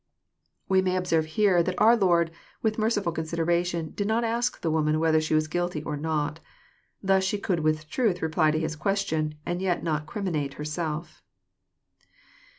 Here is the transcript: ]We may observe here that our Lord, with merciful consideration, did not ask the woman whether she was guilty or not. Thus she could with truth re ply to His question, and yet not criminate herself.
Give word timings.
]We 0.67 0.81
may 0.81 0.95
observe 0.95 1.27
here 1.37 1.61
that 1.61 1.79
our 1.79 1.95
Lord, 1.95 2.31
with 2.63 2.79
merciful 2.79 3.11
consideration, 3.11 3.91
did 3.91 4.07
not 4.07 4.23
ask 4.23 4.59
the 4.59 4.71
woman 4.71 4.99
whether 4.99 5.21
she 5.21 5.35
was 5.35 5.47
guilty 5.47 5.83
or 5.83 5.95
not. 5.95 6.39
Thus 7.03 7.23
she 7.23 7.37
could 7.37 7.59
with 7.59 7.87
truth 7.87 8.19
re 8.19 8.29
ply 8.29 8.49
to 8.49 8.57
His 8.59 8.75
question, 8.75 9.35
and 9.45 9.61
yet 9.61 9.83
not 9.83 10.07
criminate 10.07 10.55
herself. 10.55 11.21